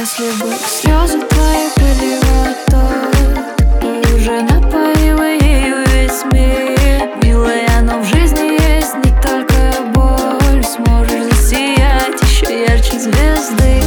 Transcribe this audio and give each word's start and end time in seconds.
Если 0.00 0.30
бы 0.42 0.50
слезы 0.66 1.20
твои 1.28 1.68
были 1.76 2.18
водой 2.22 3.44
Ты 3.82 4.14
уже 4.14 4.40
напоила 4.40 5.28
ею 5.30 5.84
весь 5.88 6.24
Милая, 7.22 7.82
но 7.82 8.00
в 8.00 8.04
жизни 8.06 8.58
есть 8.62 8.94
не 8.94 9.12
только 9.20 9.82
боль. 9.92 10.64
Сможешь 10.64 11.24
засиять 11.34 12.18
еще 12.22 12.62
ярче 12.62 12.98
звезды. 12.98 13.82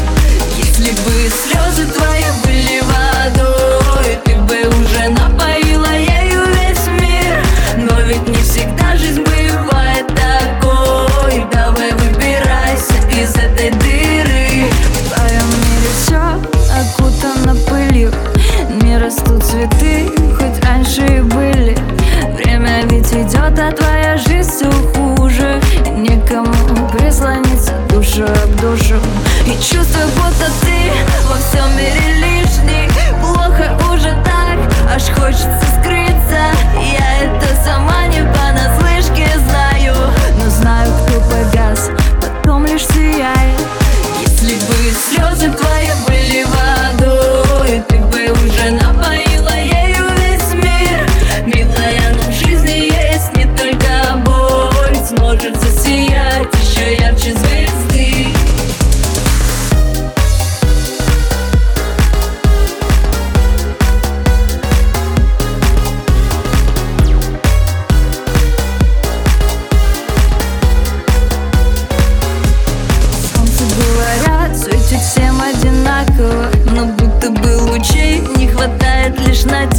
Если 0.56 0.92
бы 0.92 1.32
слезы 1.32 1.92
твои 1.92 2.26
были 2.46 2.83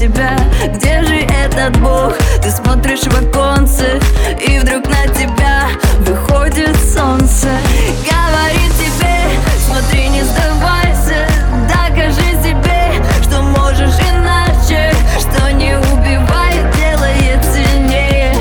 тебя. 0.04 0.36
Где 0.74 1.02
же 1.02 1.16
этот 1.16 1.78
Бог? 1.80 2.14
Ты 2.42 2.50
смотришь 2.50 3.04
в 3.04 3.14
оконце 3.14 4.00
И 4.46 4.58
вдруг 4.58 4.86
на 4.86 5.06
тебя 5.14 5.68
выходит 6.00 6.76
солнце. 6.76 7.48
Говорит 8.04 8.72
тебе, 8.78 9.16
смотри, 9.66 10.08
не 10.08 10.22
сдавайся 10.22 11.26
Докажи 11.68 12.32
себе, 12.42 13.02
что 13.22 13.42
можешь 13.42 13.94
иначе 14.12 14.92
Что 15.18 15.50
не 15.52 15.76
убивает, 15.78 16.70
делает 16.76 17.42
сильнее 17.44 18.34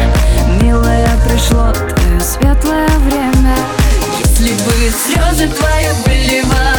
Милая, 0.61 1.09
пришло 1.27 1.71
твое 1.71 2.19
светлое 2.19 2.87
время. 2.99 3.55
Если 4.19 4.53
бы 4.53 4.91
слезы 4.91 5.47
твои 5.47 5.87
были 6.05 6.41
водой 6.41 6.72